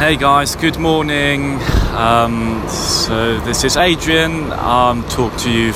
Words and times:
Hey 0.00 0.16
guys, 0.16 0.56
good 0.56 0.78
morning. 0.78 1.60
Um, 1.92 2.66
so 2.70 3.38
this 3.40 3.64
is 3.64 3.76
Adrian. 3.76 4.50
I'm 4.50 5.02
talking 5.10 5.38
to 5.40 5.50
you 5.50 5.74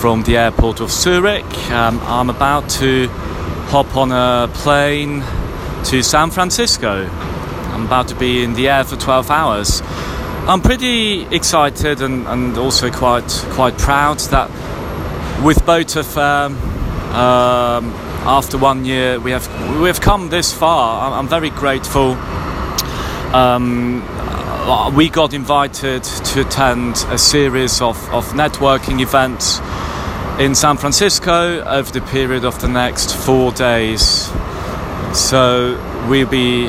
from 0.00 0.22
the 0.22 0.38
airport 0.38 0.80
of 0.80 0.90
Zurich. 0.90 1.44
Um, 1.70 2.00
I'm 2.04 2.30
about 2.30 2.70
to 2.80 3.08
hop 3.68 3.94
on 3.94 4.10
a 4.10 4.50
plane 4.54 5.20
to 5.84 6.02
San 6.02 6.30
Francisco. 6.30 7.06
I'm 7.06 7.84
about 7.84 8.08
to 8.08 8.14
be 8.14 8.42
in 8.42 8.54
the 8.54 8.70
air 8.70 8.84
for 8.84 8.96
12 8.96 9.30
hours. 9.30 9.82
I'm 10.48 10.62
pretty 10.62 11.24
excited 11.26 12.00
and, 12.00 12.26
and 12.26 12.56
also 12.56 12.90
quite 12.90 13.28
quite 13.50 13.76
proud 13.76 14.18
that 14.30 14.48
with 15.44 15.66
both 15.66 16.16
um, 16.16 16.56
um, 17.12 17.92
after 18.24 18.56
one 18.56 18.86
year 18.86 19.20
we 19.20 19.30
have 19.30 19.46
we 19.78 19.88
have 19.88 20.00
come 20.00 20.30
this 20.30 20.54
far. 20.54 21.06
I'm, 21.06 21.12
I'm 21.12 21.28
very 21.28 21.50
grateful 21.50 22.16
um, 23.34 24.02
uh, 24.08 24.92
we 24.94 25.08
got 25.08 25.32
invited 25.32 26.04
to 26.04 26.40
attend 26.40 26.96
a 27.08 27.18
series 27.18 27.80
of, 27.80 27.96
of 28.12 28.26
networking 28.32 29.00
events 29.00 29.58
in 30.38 30.54
San 30.54 30.76
Francisco 30.76 31.62
over 31.64 31.90
the 31.92 32.00
period 32.00 32.44
of 32.44 32.60
the 32.60 32.68
next 32.68 33.14
four 33.14 33.52
days. 33.52 34.30
So 35.14 35.78
we'll 36.08 36.28
be 36.28 36.68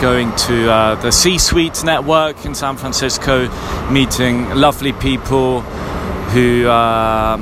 going 0.00 0.34
to 0.36 0.70
uh, 0.70 0.94
the 0.96 1.10
C 1.10 1.38
Suite 1.38 1.82
network 1.84 2.44
in 2.44 2.54
San 2.54 2.76
Francisco, 2.76 3.48
meeting 3.90 4.50
lovely 4.50 4.92
people 4.92 5.60
who. 6.32 6.68
Uh, 6.68 7.40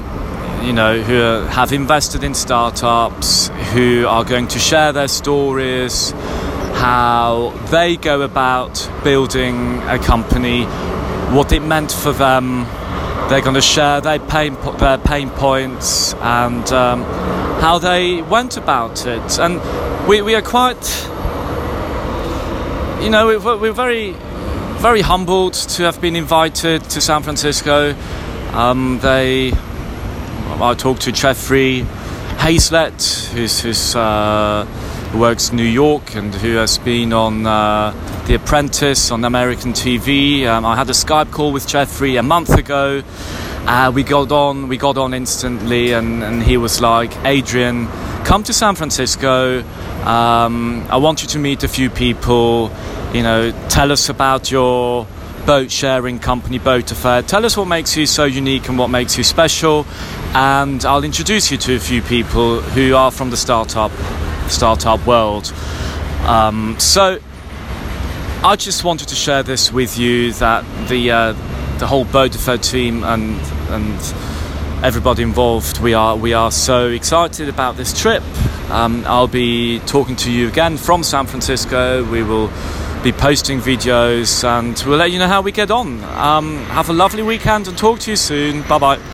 you 0.62 0.74
know, 0.74 1.00
who 1.00 1.14
have 1.46 1.72
invested 1.72 2.22
in 2.22 2.34
startups, 2.34 3.48
who 3.72 4.06
are 4.06 4.24
going 4.24 4.46
to 4.48 4.58
share 4.58 4.92
their 4.92 5.08
stories, 5.08 6.12
how 6.74 7.50
they 7.70 7.96
go 7.96 8.22
about 8.22 8.90
building 9.04 9.78
a 9.82 9.98
company, 9.98 10.64
what 11.34 11.52
it 11.52 11.60
meant 11.60 11.92
for 11.92 12.12
them. 12.12 12.64
They're 13.28 13.42
going 13.42 13.54
to 13.54 13.60
share 13.60 14.00
their 14.00 14.18
pain, 14.18 14.56
their 14.78 14.98
pain 14.98 15.30
points 15.30 16.14
and 16.14 16.66
um, 16.72 17.04
how 17.60 17.78
they 17.78 18.22
went 18.22 18.56
about 18.56 19.06
it. 19.06 19.38
And 19.38 19.60
we, 20.08 20.22
we 20.22 20.34
are 20.34 20.42
quite, 20.42 21.06
you 23.02 23.10
know, 23.10 23.26
we're, 23.26 23.56
we're 23.58 23.72
very, 23.72 24.12
very 24.78 25.02
humbled 25.02 25.54
to 25.54 25.84
have 25.84 26.00
been 26.00 26.16
invited 26.16 26.82
to 26.84 27.00
San 27.00 27.22
Francisco. 27.22 27.94
Um, 28.52 28.98
they, 29.00 29.52
I 29.52 30.74
talked 30.76 31.02
to 31.02 31.12
Jeffrey 31.12 31.82
Hayzlett, 32.38 33.28
who's, 33.32 33.60
who's 33.60 33.94
uh, 33.94 34.66
who 35.10 35.18
works 35.18 35.50
in 35.50 35.56
New 35.56 35.62
York 35.62 36.14
and 36.14 36.34
who 36.34 36.56
has 36.56 36.78
been 36.78 37.12
on 37.12 37.46
uh, 37.46 37.90
The 38.26 38.34
Apprentice 38.34 39.10
on 39.10 39.24
American 39.24 39.72
TV. 39.72 40.46
Um, 40.46 40.64
I 40.64 40.76
had 40.76 40.88
a 40.88 40.92
Skype 40.92 41.32
call 41.32 41.52
with 41.52 41.66
Jeffrey 41.66 42.16
a 42.16 42.22
month 42.22 42.50
ago. 42.50 43.02
Uh, 43.66 43.90
we 43.94 44.02
got 44.02 44.30
on, 44.30 44.68
we 44.68 44.76
got 44.76 44.96
on 44.96 45.12
instantly, 45.12 45.92
and, 45.92 46.22
and 46.22 46.42
he 46.42 46.56
was 46.56 46.80
like, 46.80 47.16
"Adrian, 47.24 47.88
come 48.24 48.42
to 48.44 48.52
San 48.52 48.74
Francisco. 48.74 49.62
Um, 50.04 50.86
I 50.88 50.96
want 50.96 51.22
you 51.22 51.28
to 51.28 51.38
meet 51.38 51.62
a 51.64 51.68
few 51.68 51.90
people. 51.90 52.70
You 53.12 53.22
know, 53.22 53.52
tell 53.68 53.92
us 53.92 54.08
about 54.08 54.50
your." 54.50 55.06
boat 55.46 55.70
sharing 55.70 56.18
company 56.18 56.58
boat 56.58 56.92
affair 56.92 57.22
tell 57.22 57.46
us 57.46 57.56
what 57.56 57.64
makes 57.64 57.96
you 57.96 58.04
so 58.04 58.24
unique 58.24 58.68
and 58.68 58.78
what 58.78 58.88
makes 58.88 59.16
you 59.16 59.24
special 59.24 59.86
and 60.34 60.84
i'll 60.84 61.02
introduce 61.02 61.50
you 61.50 61.56
to 61.56 61.74
a 61.74 61.80
few 61.80 62.02
people 62.02 62.60
who 62.60 62.94
are 62.94 63.10
from 63.10 63.30
the 63.30 63.36
startup 63.38 63.90
startup 64.50 65.04
world. 65.06 65.52
Um, 66.26 66.78
so 66.78 67.18
I 68.42 68.56
just 68.56 68.84
wanted 68.84 69.08
to 69.08 69.14
share 69.14 69.42
this 69.42 69.72
with 69.72 69.98
you 69.98 70.32
that 70.34 70.64
the 70.88 71.10
uh, 71.10 71.32
the 71.78 71.86
whole 71.86 72.04
Bodefer 72.04 72.62
team 72.62 73.04
and 73.04 73.40
and 73.70 74.14
everybody 74.84 75.22
involved 75.22 75.78
we 75.80 75.92
are 75.92 76.16
we 76.16 76.32
are 76.32 76.50
so 76.50 76.88
excited 76.88 77.48
about 77.48 77.76
this 77.76 77.98
trip. 77.98 78.22
Um, 78.70 79.04
I'll 79.06 79.26
be 79.26 79.80
talking 79.80 80.16
to 80.16 80.30
you 80.30 80.48
again 80.48 80.76
from 80.76 81.02
San 81.02 81.26
Francisco. 81.26 82.04
We 82.10 82.22
will 82.22 82.50
be 83.02 83.12
posting 83.12 83.58
videos 83.60 84.44
and 84.44 84.80
we'll 84.86 84.98
let 84.98 85.10
you 85.10 85.18
know 85.18 85.28
how 85.28 85.40
we 85.40 85.52
get 85.52 85.70
on. 85.70 86.04
Um, 86.04 86.56
have 86.66 86.88
a 86.88 86.92
lovely 86.92 87.22
weekend 87.22 87.66
and 87.66 87.76
talk 87.76 87.98
to 88.00 88.10
you 88.10 88.16
soon. 88.16 88.62
Bye 88.62 88.78
bye. 88.78 89.00